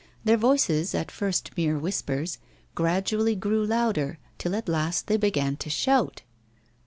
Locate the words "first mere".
1.11-1.77